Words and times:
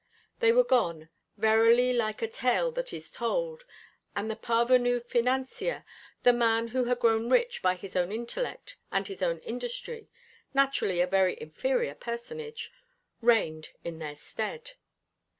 They 0.39 0.51
were 0.51 0.63
gone, 0.63 1.09
verily 1.37 1.93
like 1.93 2.23
a 2.23 2.27
tale 2.27 2.71
that 2.71 2.91
is 2.91 3.11
told; 3.11 3.65
and 4.15 4.31
the 4.31 4.35
parvenu 4.35 4.99
financier, 4.99 5.85
the 6.23 6.33
man 6.33 6.69
who 6.69 6.85
had 6.85 6.97
grown 6.97 7.29
rich 7.29 7.61
by 7.61 7.75
his 7.75 7.95
own 7.95 8.11
intellect 8.11 8.77
and 8.91 9.07
his 9.07 9.21
own 9.21 9.37
industry 9.41 10.09
naturally 10.55 11.01
a 11.01 11.05
very 11.05 11.39
inferior 11.39 11.93
personage 11.93 12.71
reigned 13.21 13.69
in 13.83 13.99
their 13.99 14.15
stead. 14.15 14.71